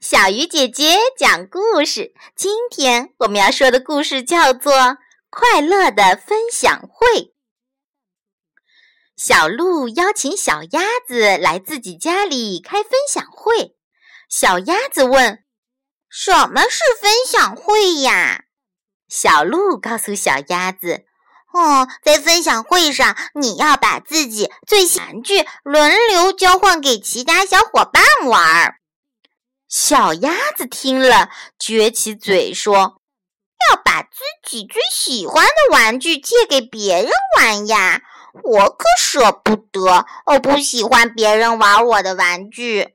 [0.00, 2.12] 小鱼姐姐讲故事。
[2.36, 4.72] 今天我们要说的故事叫做
[5.30, 7.08] 《快乐的分享会》。
[9.16, 13.74] 小鹿邀请小鸭子来自己家里开分享会。
[14.28, 15.42] 小鸭子问
[16.10, 18.44] ：“什么是分享会呀？”
[19.08, 21.06] 小鹿告诉小鸭子。
[21.54, 28.76] 哦，在分享会上，你要把自己最喜玩具轮流交换给其他小伙伴玩。
[29.68, 33.00] 小鸭子听了，撅起嘴说
[33.68, 34.18] ：“要把自
[34.48, 38.02] 己最喜欢的玩具借给别人玩呀！
[38.44, 42.94] 我可舍不得，我不喜欢别人玩我的玩具。”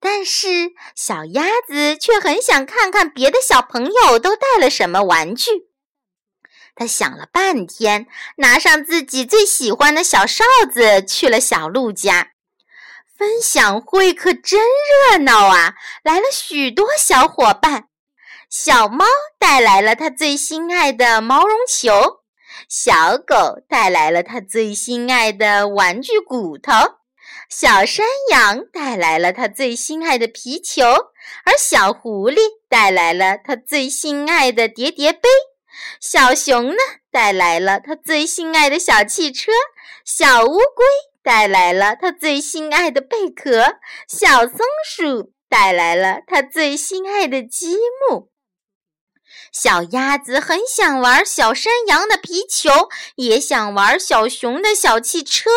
[0.00, 5.50] 但是小鸭子却很想看看别的小朋友都带了什么玩具。
[6.74, 12.32] 他想了半天，拿上自己最喜欢的小哨子，去了小鹿家。
[13.16, 14.60] 分享会可真
[15.10, 15.74] 热闹啊！
[16.02, 17.84] 来了许多小伙伴。
[18.50, 19.06] 小猫
[19.38, 22.20] 带来了它最心爱的毛绒球，
[22.68, 26.72] 小狗带来了它最心爱的玩具骨头，
[27.48, 30.84] 小山羊带来了它最心爱的皮球，
[31.44, 35.28] 而小狐狸带来了它最心爱的叠叠杯。
[36.00, 36.76] 小熊呢，
[37.10, 39.50] 带来了它最心爱的小汽车；
[40.04, 40.84] 小乌龟
[41.26, 47.74] 带来了他最心爱的贝壳；小松鼠带来了他最心爱的积
[48.08, 48.30] 木。
[49.52, 52.70] 小鸭子很想玩小山羊的皮球，
[53.16, 55.50] 也想玩小熊的小汽车，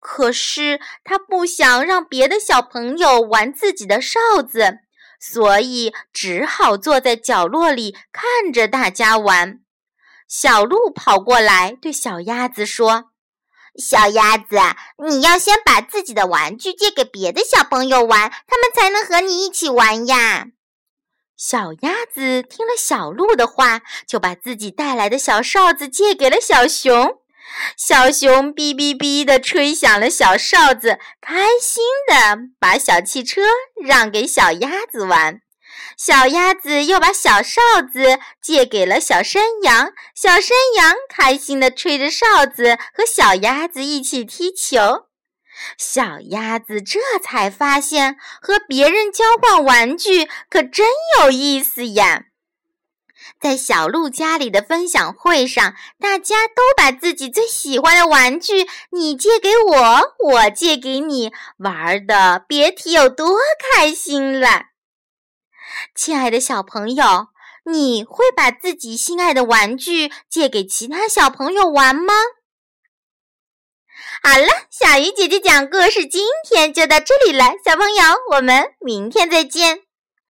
[0.00, 4.78] 可是它不想让别的小朋友玩自己的哨子。
[5.20, 9.60] 所以只好坐在角落里看着大家玩。
[10.26, 13.12] 小鹿跑过来对小鸭子说
[13.76, 14.56] ：“小鸭子，
[15.06, 20.46] 你要先把自己的玩具借给别的小朋友玩，他们才能和你一起玩呀。”
[21.36, 27.18] 小鸭子听了小鹿的话，就把自己带来的小哨子借给了小熊。
[27.76, 33.42] 小熊哔哔哔地吹响了小哨子，开心地把小汽车
[33.84, 35.40] 让给小鸭子玩。
[35.96, 37.60] 小鸭子又把小哨
[37.92, 45.06] 子借给了小山羊，小山羊开心地吹着哨子，和小鸭子一起踢球。
[45.78, 50.88] 小鸭子这才发现，和别人交换玩具可真
[51.20, 52.24] 有意思呀。
[53.40, 63.38] 在小鹿家里的分享会上，大家都把自己最喜欢的玩具你借给我，我借给你，玩的别提有多
[63.72, 64.73] 开心了。
[65.94, 67.28] 亲爱的小朋友，
[67.64, 72.12] 你会把自己心爱的玩具借给其他小朋友玩吗？
[74.20, 78.02] 好了，小鱼姐姐讲故事今天就到这里了，小朋友，
[78.32, 79.83] 我们明天再见。